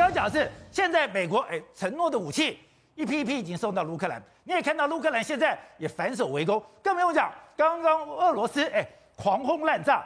[0.00, 2.58] 刚讲是，现在美国哎承诺的武器
[2.94, 8.82] 一批一批已经送到乌克兰，你也看到乌克兰现在也反手围攻，更不用讲，刚刚俄罗斯哎
[9.14, 10.02] 狂轰滥炸，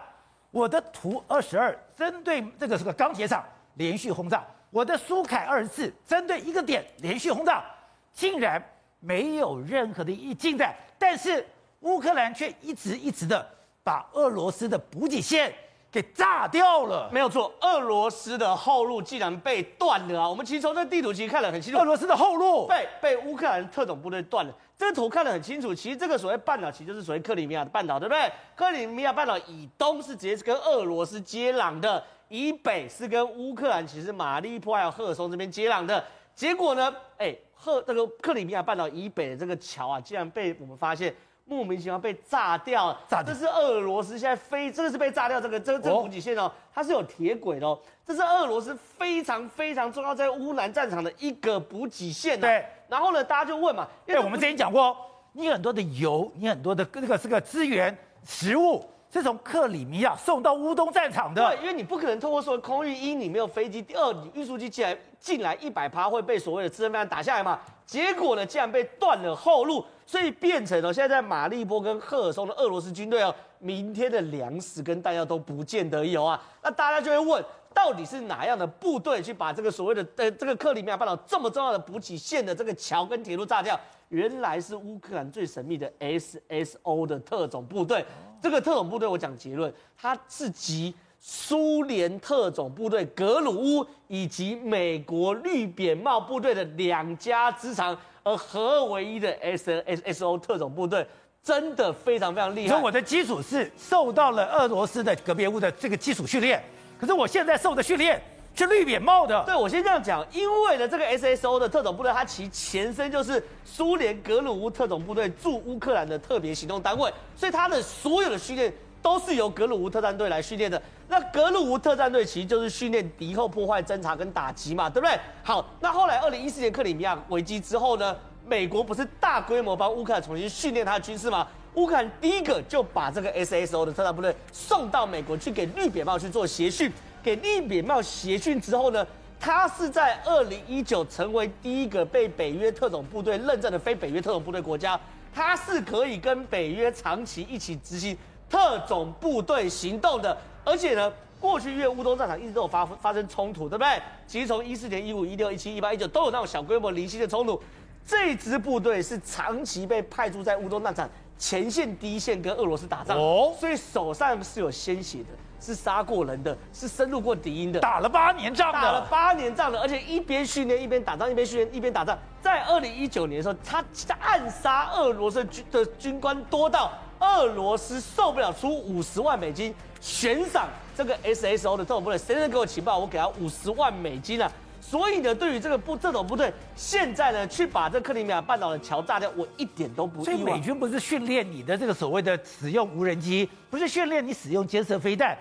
[0.51, 3.45] 我的图二十二针对这个是个钢铁厂
[3.75, 7.65] 连续轰炸，我的苏凯二十四针对一个点连续轰炸，
[8.13, 8.61] 竟然
[8.99, 11.47] 没有任何的一进展，但是
[11.83, 13.49] 乌克兰却一直一直的
[13.85, 15.55] 把俄罗斯的补给线。
[15.95, 20.29] 给炸掉了，没有错，俄罗斯的后路既然被断了啊！
[20.29, 24.53] 我们其实从这地图其实看得很清楚，俄罗斯的后路被被乌克兰特种部队断了。
[24.77, 28.29] 这个图看得很清楚，其实这个所谓半岛，其实就是所谓克里米亚的半岛，对不对？
[28.57, 36.05] 克里米亚半岛以东是直接是跟俄罗斯接壤的，以北是跟乌克兰，其实马利波还有赫尔松这边接壤的。
[36.35, 41.15] 结果呢，哎，赫这个克里米亚半岛以北的这个桥啊，竟然被我们发现。
[41.45, 52.41] 莫名其妙被炸掉，炸掉，这是俄罗斯现在非真的是被炸掉，这个这个这补给线哦，它是有铁轨的哦，这是俄罗斯非常非常重要在乌南战场的一个补给线。
[52.41, 54.97] 对，然后呢，大家就问嘛，因为我们之前讲过，
[55.33, 58.85] 你很多的油，你很多的这个这个资源、食物。
[59.21, 67.59] 是从克里米亚送到乌东战场的，对，因为你不可能通过说空域，一你没有飞机，第二你运输机进来进来一百趴会被所谓的支援飞弹打下来嘛？
[67.87, 76.43] 结果呢，竟然被断了后路，所以变成了现在在马利波跟赫尔松的俄罗斯军队哦，明天的粮食跟弹药都不见得有啊。
[76.63, 83.79] 那大家就会问，到底是哪样的部队去把这个所谓的呃这个克里米亚半岛这么重要的补给线的这个桥跟铁路炸掉？
[84.11, 88.05] 原来是乌克兰最神秘的 SSO 的特种部队。
[88.41, 101.05] 这个特种部队，我讲结论，它是集苏联特种部队格鲁乌以及美国绿扁帽部队的两家之长而合二为一的 SSO 特种部队，
[101.43, 102.69] 真的非常非常厉害。
[102.69, 106.63] 所以我的基础是受到了俄罗斯的格别乌的这个基础训练，
[106.99, 108.23] 可是我现在受的训练
[108.55, 109.43] 是绿扁帽的。
[109.45, 113.43] 对，我先这样讲，因为呢，这个 SSO 的特种部队，它其前身就是。
[113.67, 120.81] 苏联格鲁乌特种部队驻乌克兰的特别行动单位，所以它的所有的训练都是由格鲁乌特战队来训练的。
[121.09, 125.19] 那格鲁乌特战队其实就是训练敌后破坏、侦察跟打击嘛，对不对？
[125.43, 131.49] 好，那后来二零一四年克里米亚危机之后呢，美国不是大规模帮乌克兰重新训练他的军事吗？
[131.75, 136.91] 乌克兰第一个就把这个 SSO 的特战部队送到美国去给绿扁帽去做协训，
[137.23, 139.05] 给绿扁帽协训之后呢，
[139.41, 144.99] 他是在二零一九成为第一个被北约特种部队认证的非北约特种部队国家，
[145.35, 148.17] 他是可以跟北约长期一起执行
[148.49, 150.37] 特种部队行动的。
[150.65, 154.01] 而且呢，过去因为乌东战场一直都有发发生冲突，对不对？
[154.29, 157.61] 其实从一四年、一五、一六、一七、一八、一九都有那种小规模零星的冲突。
[158.07, 161.09] 这支部队是长期被派驻在乌东战场
[161.39, 165.29] 前线第一线跟俄罗斯打仗，哦，所以手上是有鲜血的。
[165.61, 172.19] 是杀过人的，是深入过敌营的，打了八年仗的，打了八年仗的，而且一边训练一边打仗，一边训练一边打仗。
[172.43, 173.83] 在二零一九年的时候，他
[174.21, 184.53] 暗杀俄罗斯军的军官多到俄罗斯受不了，出五十万美金悬赏这个 SSO 的特种部队，谁能给我情报，我给他五十万美金啊！
[184.87, 190.25] 所以呢，对于这个部这种部队，现在呢去把这克里米亚半岛的桥炸掉，我一点都不意外。
[190.25, 195.37] 所以美军不是训练你的这个所谓的使用无人机，不是训练你使用肩射飞弹。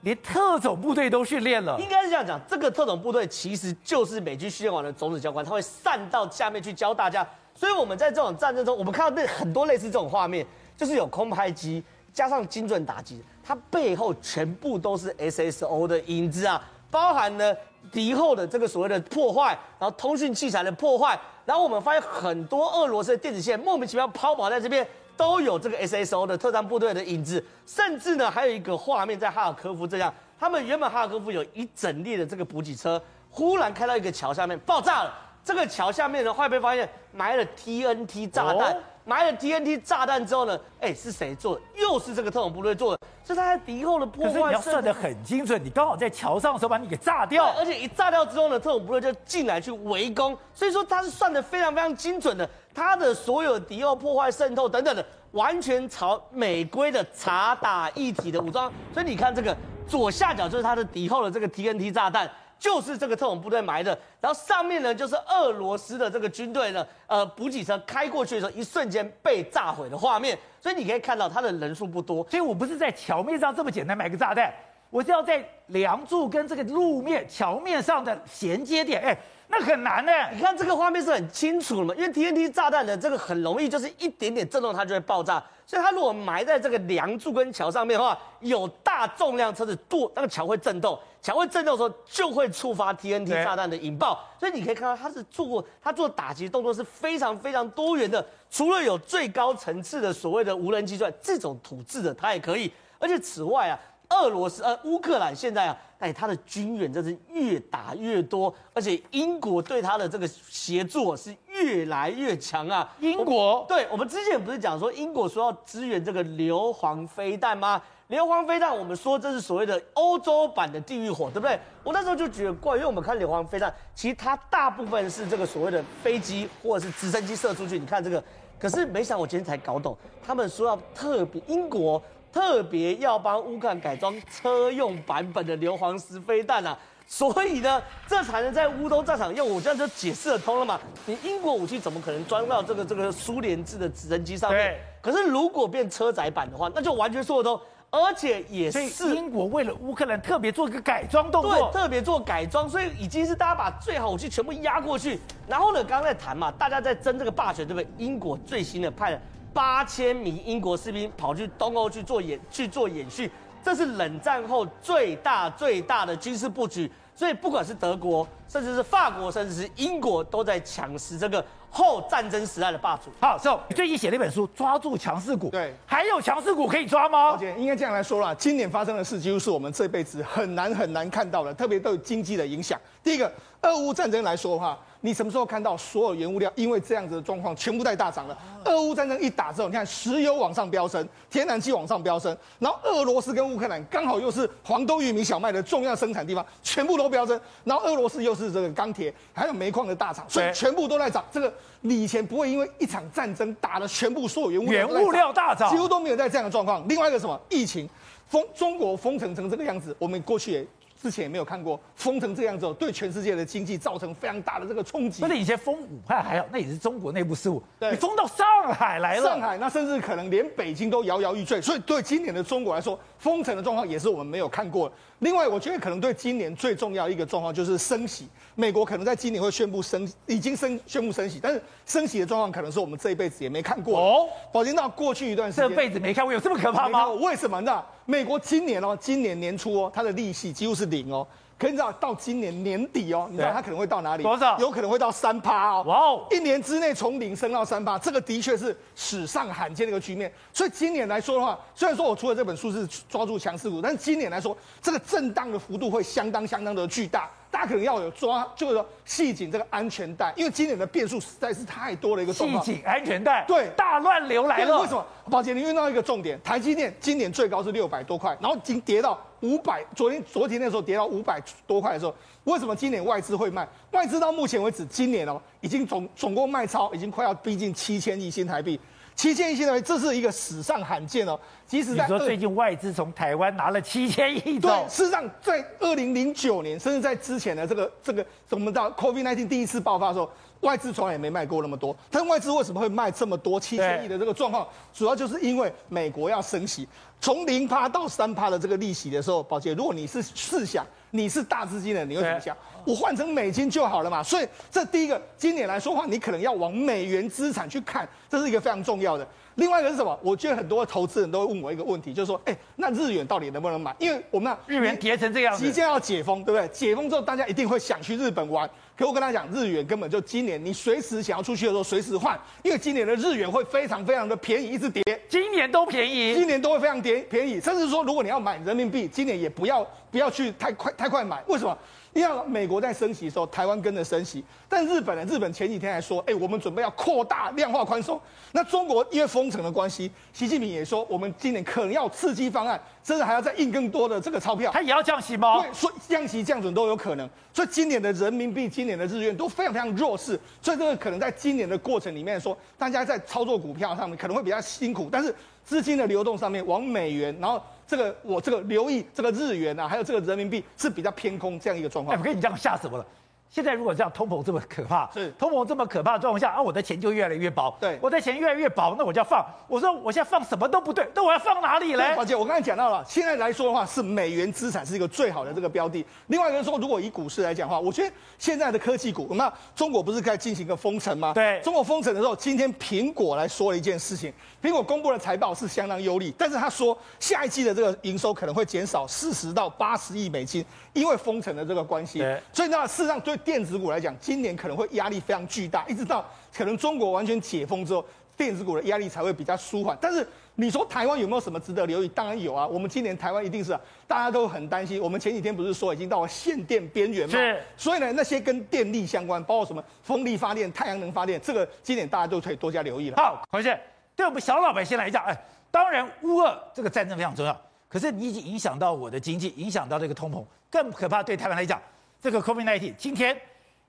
[0.00, 2.40] 连特种部队都训练了，应该是这样讲。
[2.48, 7.26] 这个特种部队其实就是美军训练完的种子教官，他会散到下面去教大家。
[7.54, 10.46] 所以我们在这种战争中，我们看到那很多类似这种画面，
[10.76, 11.82] 就是有空拍机
[12.12, 17.56] 加上精准打击，它背后全部都是 SSO 的影子啊，包含了
[17.92, 24.86] 敌后的这个所谓的破坏，然后通讯器材的破坏，然后我们发现很多俄罗斯的电子线莫名其妙抛锚在这边。
[25.18, 38.74] 都有这个 SSO 的特战部队的影子，甚至呢，还有一个画面在哈尔科夫这样，他们原本哈尔科夫有一整列的这个补给车，忽然开到一个桥下面爆炸了，这个桥下面呢，会被发现埋了 TNT 炸弹。
[38.74, 38.76] 哦
[39.06, 40.60] 埋了 TNT 炸弹之后呢？
[40.80, 41.62] 哎，是谁做的？
[41.76, 43.00] 又是这个特种部队做的。
[43.34, 44.32] 是他在敌后的破坏。
[44.32, 47.52] 可是你要算得很精准，你刚好在桥上的时候把你给炸掉。
[47.58, 50.36] 而且一炸掉之后呢，特种部队就进来去围攻。
[50.54, 52.48] 所以说他是算得非常非常精准的。
[52.74, 58.70] 他的所有敌后破坏、渗透等等的，完全朝美规的查打一体的武装。
[58.92, 59.56] 所以你看这个
[59.88, 62.30] 左下角就是他的敌后的这个 TNT 炸弹。
[62.58, 70.38] 就是这个特种部队埋的，然后上面呢就是俄罗斯的这个军队呢，呃，补给车开过去的时候，一瞬间被炸毁的画面。
[70.60, 74.52] 所以你可以看到他的人数不多，所以我不是在桥面上这么简单埋个炸弹，
[74.90, 79.16] 我是要在梁柱跟这个路面桥面上的衔接点，哎，
[79.48, 80.12] 那很难呢。
[80.32, 90.98] 你看这个画面是很清楚的嘛，因为 TNT 炸弹的这个很容易就是一点点震动它就会爆炸，所以它如果埋在这个梁柱跟桥上面的话，有大重量车子跺那个桥会震动。
[91.22, 94.24] 桥会震动的时候，就会触发 TNT 炸弹的引爆。
[94.38, 98.24] 所以你可以看到，它是做过，它做打击动作是非常非常多元的。
[98.48, 102.72] 除了有最高层次的所谓的无人机之外，这种土制的它也可以。
[103.00, 103.76] 而且此外啊，
[104.10, 112.88] 俄罗斯呃乌克兰现在啊，哎，他的军援真是越打越多，而且英国对他的这个协助是越来越强啊。
[113.00, 117.82] 英国我对我们之前不是讲说英国说要支援这个硫磺飞弹吗？
[118.08, 121.58] 硫磺飞弹，我们说这是所谓的欧洲版的地狱火，对不对？
[121.82, 127.80] 我那时候就觉得怪，因为我们看硫磺飞弹，其实它大部分是这个所谓的飞机或者是直升机射出去。
[127.80, 128.22] 你看这个，
[128.60, 132.00] 可是没想我今天才搞懂，他们说要特别英国
[132.36, 139.48] 特别要帮乌克兰改装车用版本的硫磺石飞弹啊，所以呢，这才能在乌东战场用。
[139.48, 140.78] 我这样就解释得通了嘛？
[141.06, 144.60] 你英国武器怎么可能装到这个这个苏联制的直升机上面？
[144.60, 147.58] 对可是如果变车载版的话，那就完全说得通。
[147.90, 155.18] 而且也是英国为了乌克兰特别做一个改装动作，对，特别做改装，所以已经是大家把最好武器全部压过去。
[155.48, 157.88] 然后呢，刚刚在谈嘛，大家在争这个霸权，对不对？
[157.96, 159.20] 英国最新的派了
[159.56, 163.30] 八千名英国士兵跑去东欧去做演去做演训，
[163.64, 166.92] 这是冷战后最大最大的军事布局。
[167.14, 171.42] 所以不管是德国，甚至是法国，甚至是英国，都在抢食这个。
[171.68, 173.10] 后战争时代的霸主。
[173.20, 177.32] 好，所以你最近写了一本书《抓住强势股》，对，还有强势股可以抓吗？
[177.32, 182.80] 而且应该这样来说啦，今年发生的事几乎是我们这辈子很难很难看到的，特别对经济的影响。
[183.02, 183.30] 第一个，
[183.60, 184.78] 俄乌战争来说的话。
[185.06, 188.36] 你什么时候看到所有原物料因为这样子的状况全部在大涨了？
[188.64, 197.40] 俄乌战争一打之后，你看石油往上飙升，天然气往上飙升，然后俄罗斯跟乌克兰刚好又是黄豆、玉米、小麦的重要生产地方，全部都飙升。
[197.62, 201.24] 然后俄罗斯又是这个钢铁还有煤矿的大厂，所以全部都在涨。
[201.30, 206.84] 这个你以前不会因为一场战争打了全部所有原物料，原物料大涨，几乎都没有在这样的状况。
[206.88, 207.88] 另外一个什么疫情
[208.26, 210.66] 封中国封城成这个样子，我们过去也。
[211.02, 215.22] 之前也没有看过封成这样子，对全世界的经济造成非常大的这个冲击。
[215.22, 217.62] 那你以前封武汉还好，那也是中国内部事务。
[217.78, 221.60] 对，你封到上海来了，上海那甚至可能连北京都摇摇欲坠。
[221.60, 224.90] 所以对今年的中国来说，封城的状况也是我们没有看过。
[225.20, 228.28] 另外，我觉得可能对今年最重要一个状况就是升息。
[228.54, 233.98] 美国可能在今年会宣布升，已经升宣布升息，但是升息的状况可能是我们这一辈子也没看过。
[233.98, 237.08] 哦，宝金，那过去一段时间，这辈子没看过，有这么可怕吗？
[237.10, 237.82] 为什么呢？
[238.04, 241.26] 美国今年哦，今年年初哦，它的利息几乎是零哦。
[241.58, 244.22] 可你知道到今年年底哦，你知道它可能会到哪里？
[244.22, 244.58] 多少？
[244.58, 245.84] 有可能会到三趴哦。
[245.86, 246.26] 哇哦！
[246.30, 250.30] 一年之内从零升到三趴，这个的确是史上罕见的一个局面。
[250.52, 257.30] 所以今年来说的话，虽然说我出的这本书是抓住强势股，但是今年来说，这个震荡的幅度会相当相当的巨大。
[257.50, 262.64] 大家可能要有抓，就是说系紧这个安全带，因为今年的变数实在是太多了一个状况。
[262.64, 264.80] 系紧安全带，对，大乱流来了。
[264.80, 265.06] 为什么？
[265.30, 272.14] 宝姐，你遇到一个重点，台积电今年最高是六百多块，然后已经跌到五百，昨天昨天那时候跌到五百多块的时候，
[272.44, 273.66] 为什么今年外资会卖？
[273.92, 278.78] 外资到目前为止，今年哦，已经总总共卖超已经快要逼近七千亿新台币。
[279.16, 281.36] 七千亿新台币，这是一个史上罕见哦。
[281.66, 290.30] 即使在你说最近外资从台湾拿了七千亿，对，事实上在二零零九年，甚至在之前的这个这个，我们到 COVID-19 第一次爆发的时候，
[290.60, 291.94] 外资从来也没卖过那么多。
[292.10, 294.66] 但外资为什么会卖这么多七千亿的这个状况？
[294.92, 296.88] 主要就是因为美国要升息，
[297.20, 302.56] 从零趴到三趴的这个利息的时候，宝杰，如果你是试想，你是大资金的，你会怎么想？
[302.84, 309.26] 我换成美金就好了嘛，所以这第一个，今年来说话，你可能要往美元资产去看，这是一个非常重要的。
[309.56, 310.16] 另外一个是什么？
[310.22, 313.96] 我觉得很多投资人都会问我一个问题，就是说，哎，那日元到底能不能买？
[313.98, 316.68] 因为我们那日元跌成这样，即将要解封，对不对？
[316.68, 318.70] 解封之后，大家一定会想去日本玩。
[318.96, 331.76] 可我跟他讲，日元根本就今年你随时想要出去的时候，随时换，因为今年的日元会非常非常的便宜，一直跌，今年都便宜，今年都会非常跌便宜，甚至说，如果你要买人民币，今年也不要不要去太快太快买，为什么？
[332.16, 335.22] 因为美国在升息的时候，台湾跟着升息，但日本呢？
[335.30, 338.18] 日本前几天还说，哎，我们准备要扩大量化宽松。
[338.52, 344.72] 那中国因为封城的关系，习近平也说，我们今年可能要刺激方案，甚至还要再印更多的这个钞票。
[344.72, 345.60] 他也要降息吗？
[345.60, 347.28] 对，说降息降准都有可能。
[347.52, 350.40] 所以今年的人民币、今年的日元都非常非常弱势。
[350.62, 355.34] 所以这个可能在今年的过程里面说，大家在操作股票上面可能会比较辛苦，但是
[355.66, 357.62] 资金的流动上面往美元，然后。
[357.88, 362.16] 这个我这个留意这个日元啊，还有这个人民币是比较偏空这样一个状况。
[362.16, 363.06] 哎，我跟你讲吓死我了！
[363.48, 367.74] 现在如果这样通膨这么可怕，是通膨这么可怕的状况下啊，我的钱就越来越薄。
[367.80, 369.44] 对我的钱越来越薄，那我就要放。
[369.66, 372.14] 我说我现在放什么都不对，那我要放哪里嘞？
[372.18, 376.04] 而且我刚才讲到了，现在来说的话，是美元资产是一个最好的这个标的。
[376.26, 381.32] 另外一个说，如果以股市来讲的话，我觉得现在的科技股，那中国不是在进行一个封城吗？
[381.32, 392.18] 对，中国封城的时候，今天苹果来说了一件事情，苹果公布的财报是相当优利，但是他说下一季的这个营收可能会减少四十到八十亿美金，因为封城的这个关系。
[392.18, 396.24] 对，所以呢，事实上对电子股来讲，今年可能会压力非常巨大，一直到
[396.54, 398.04] 可能中国完全解封之后，
[398.36, 399.96] 电子股的压力才会比较舒缓。
[400.00, 400.26] 但是
[400.56, 402.08] 你说台湾有没有什么值得留意？
[402.08, 405.00] 当然有啊，我们今年台湾一定是、啊、大家都很担心。
[405.00, 407.32] 我们前几天不是说已经到了限电边缘吗？
[407.32, 407.62] 是。
[407.76, 413.16] 所以呢，那些跟电力相关，包括什么风力发电、太阳能发电，这个今年大家都可以多加留意了。
[413.16, 413.80] 好，黄先生，
[414.14, 415.36] 对我们小老百姓来讲，哎，
[415.70, 421.22] 当然乌俄这个战争非常重要，可是你已经影响到我的经济，影响到这个通膨，更可怕。
[421.22, 421.80] 对台湾来讲，
[422.26, 423.40] 这个 COVID-19 今天。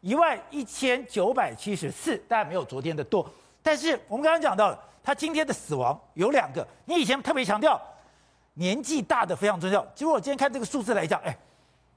[0.01, 3.27] 一万一千九百七十四，当然没有昨天的多，
[3.63, 6.65] 但是我们刚刚讲到了，他今天的死亡有两个。
[6.86, 7.82] 你以前特别强调
[8.53, 11.36] 年纪大的非常重要，结果我今天看这个数字来讲，哎，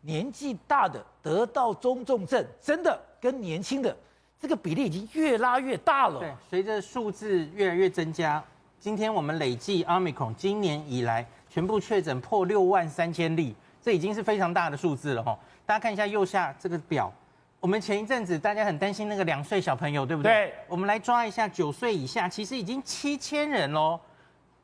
[0.01, 3.95] 年纪大的得到中重症，真的跟年轻的
[4.41, 6.21] 这个比例已经越拉越大了。
[6.21, 8.43] 对，随着数字越来越增加，
[8.81, 15.39] 今天我们累计 Omicron 今年以来全部确诊破六万三千例，这已经是非常大的数字了哈。
[15.67, 17.13] 大家看一下右下这个表。
[17.61, 20.33] 我们前一阵子大家很担心那个两岁小朋友，对不对？
[20.33, 20.55] 对。
[20.67, 24.01] 我们来抓一下九岁以下，其实已经七千人喽，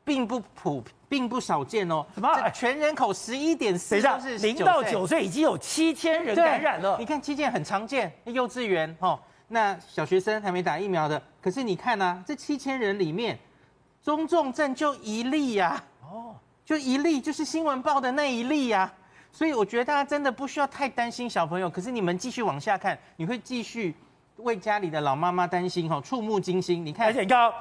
[0.03, 2.03] 并不普，并不少见哦。
[2.15, 2.49] 什么？
[2.49, 6.97] 全人口十一点四，等一下，零到九岁已经有七千人感染了。
[6.97, 13.37] 你看，七千很常见，幼稚园哦，那小学生还没打疫苗的，可是你看啊，这七千人里面，
[14.01, 18.91] 中重症就一例呀，哦，就一例，就是新闻报的那一例呀。
[19.31, 23.93] 所以我觉得大家真的不需要太担心小朋友，可是你们继续往下看，你会继续
[24.37, 26.85] 为家里的老妈妈担心哈，触目惊心。
[26.85, 27.51] 你看，而且你看，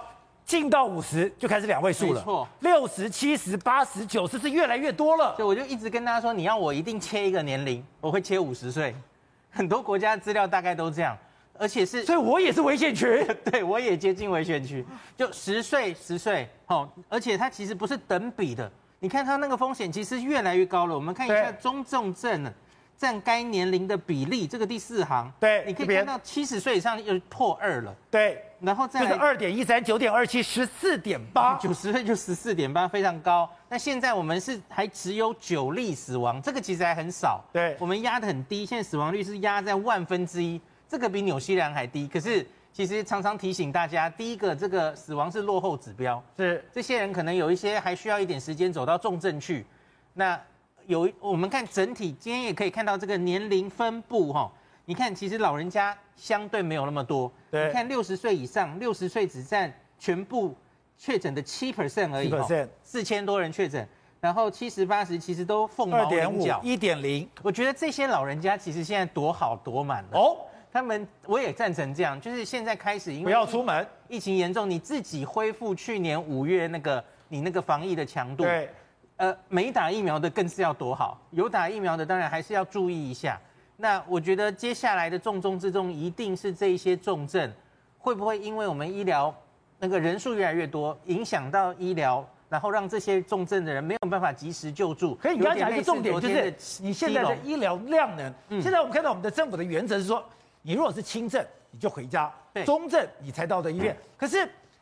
[0.44, 5.35] 进到五十就开始两位数了，没错，六十、七十、八十、九十是越来越多了。
[5.37, 8.94] 所以我就一直跟大家说，你要我一定切一个年龄，我会切五十岁。
[9.50, 11.16] 很多国家资料大概都这样，
[11.58, 14.85] 而且是，所以我也是危险区， 对我也接近危险区，
[15.16, 18.70] 就十岁、十岁，好，而且它其实不是等比的。
[18.98, 20.94] 你看它那个风险其实越来越高了。
[20.94, 22.52] 我们看一下中重症呢，
[22.96, 33.48] 占该年龄的比例，这个第四行，对，你可以看到七十岁以上又破二了，对，然后再来就是二点一三、九点二七、十四点八，九十岁就十四点八，非常高。
[33.68, 42.46] 那现在我们是还只有九例死亡，这个其实还很少，对，我们压得很低，现在死亡率是压在万分之一，这个比纽西兰还低，可是。
[42.76, 49.64] 其实常常提醒大家，第一个，这个死亡是落后指标，是这些人可能有一些还需要一点时间走到重症去。
[50.12, 50.38] 那
[50.85, 54.52] 有我们看整体，今天也可以看到这个年龄分布哈。
[54.85, 57.33] 你看，其实老人家相对没有那么多。
[57.50, 60.54] 对，你看六十岁以上，六十岁只占全部
[60.99, 63.88] 确诊的七 percent 而已，七 percent，四千多人确诊。
[64.21, 67.26] 然后七十八十其实都凤毛麟角，一点零。
[67.42, 70.37] 我觉得这些老人家其实现在躲好躲满了哦。
[70.76, 78.45] 他们我也赞成这样，就是现在开始，因为不要出门，疫情严重，你自己恢复去年五月那个你那个防疫的强度。
[78.45, 78.68] 对，
[79.16, 83.40] 呃，没打疫苗的更是要躲好，有打疫苗的当然还是要注意一下。
[83.78, 87.50] 那我觉得接下来的重中之重一定是这一些重症，
[87.97, 89.35] 会不会因为我们医疗
[89.78, 95.14] 那个人数越来越多，影响到医疗，然后让这些重症的人没有办法及时救助？
[95.14, 98.30] 可以，你刚才讲一个重点就是你现在的医疗量能。
[98.50, 100.23] 嗯，现在我们看到我们的政府的原则是说。
[100.66, 102.28] 你如果是轻症，你就回家；
[102.64, 103.96] 中症你才到的医院。
[104.16, 104.38] 可是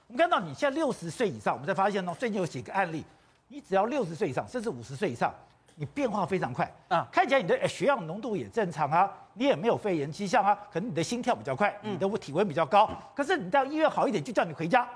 [0.06, 3.04] 我们看到你现在六十岁以上，我们才发现呢，最近有几个案例，
[3.48, 5.30] 你只要六十岁以上，甚至五十岁以上，
[5.74, 12.88] 你变化非常快啊，看起来你的血氧浓度也正常啊，你也没有肺炎迹象啊，可能你的心跳比较快，你的体温比较高。
[13.14, 14.88] 可是你到医院好一点，就叫你回家。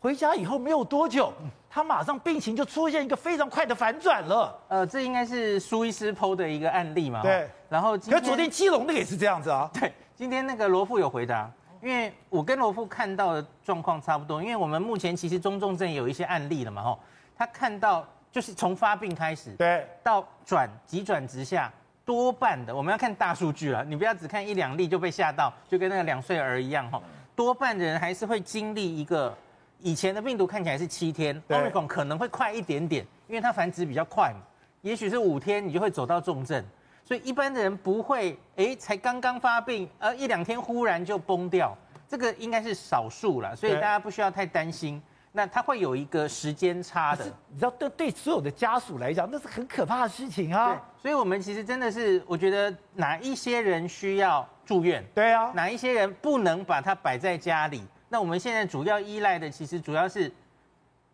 [0.00, 1.30] 回家以后没有多久，
[1.70, 4.58] 他马上病情就出现一个非常快的反转了。
[4.66, 7.20] 呃，这应该是苏医师 PO 的一个案例嘛？
[7.22, 7.48] 对。
[7.68, 9.70] 然后，可昨天基隆那个也是这样子啊。
[9.74, 9.92] 对。
[10.22, 11.50] 今天那个罗富有回答，
[11.82, 17.00] 因为我跟罗富看到的状况差不多，因为我们目前其实中重症有一些案例了嘛，吼，
[17.34, 21.72] 他看到就是从发病开始，对，到转急转直下，
[22.04, 27.02] 多半的我们要看大数据了，你不要只看一两例就被吓到，就跟那个两岁儿一样，吼，
[27.34, 29.36] 多半的人还是会经历一个
[29.80, 34.38] 以前的病毒看起来是七天，Omicron 可能会快一点点，因为它繁殖比较快嘛，
[34.82, 36.64] 也许是五天你就会走到重症。
[37.04, 41.76] 所以一般的人不会，哎，才刚刚发病，而一两天忽然就崩掉，
[42.08, 45.02] 这个应该是少数了，所以大家不需要太担心。
[45.34, 50.74] 那他会有一个时间差的，你知道，对对所有的家属来讲，那是很可怕的事情啊。
[50.74, 55.02] 对，所以我们其实真的是，我觉得哪一些人需要住院？
[55.14, 57.82] 对啊，哪一些人不能把它摆在家里？
[58.10, 60.30] 那我们现在主要依赖的，其实主要是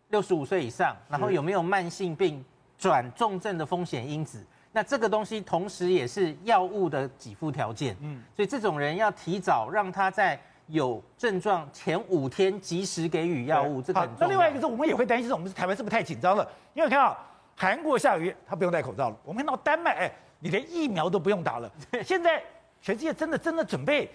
[0.09, 2.43] 六十五岁以上，然后有没有慢性病
[2.77, 4.45] 转重症的风险因子？
[4.71, 7.95] 那这个东西同时也是药物的给付条件。
[8.01, 14.27] 嗯，所以这种人要提早让他在有症状前五天及时给予药物，这个很重要。
[14.27, 16.47] 那另外一个是，我们也会担心，我们台湾是不是太紧张了？
[16.73, 17.17] 因为看到
[17.55, 21.71] 韩国下个月他不用戴口罩了，我们看到丹麦，哎，你连疫苗都不用打了。
[22.05, 22.41] 现在
[22.81, 24.09] 全世界真的真的准备。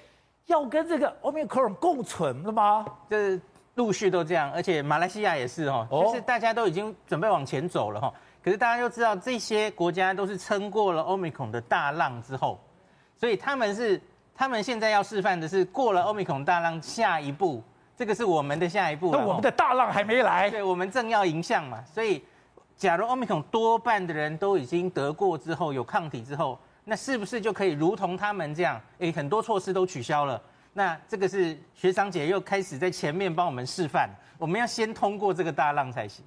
[0.46, 2.84] 要跟这个 Omicron 共存了吗？
[3.08, 3.40] 这
[3.76, 8.12] 陆续都这样，而且马来西亚也是哦，就是大家都已经准备往前走了哈。
[8.44, 12.60] 可是大家都知道，这些国家都是撑过了 Omicron 的大浪之后，
[13.16, 13.98] 所以他们是
[14.34, 17.62] 他们现在要示范的是过了 Omicron 大浪下一步，
[17.96, 19.10] 这个是我们的下一步。
[19.12, 21.82] 那我们的大浪还没来，对，我们正要迎向嘛。
[21.86, 22.22] 所以，
[22.76, 26.58] 假如 Omicron 多半的人都已经得过之后，有抗体之后。
[26.86, 28.78] 那是不是就可以如同他们这样？
[28.98, 30.38] 诶，很多措施都取消了。
[30.74, 36.22] 那这个是学长姐又开始在前面帮我们示范，我们要先通过这个大浪才行。